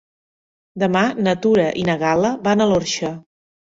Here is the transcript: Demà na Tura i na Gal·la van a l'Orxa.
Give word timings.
Demà 0.83 1.03
na 1.27 1.35
Tura 1.45 1.67
i 1.81 1.85
na 1.93 1.99
Gal·la 2.05 2.33
van 2.49 2.67
a 2.67 2.71
l'Orxa. 2.73 3.13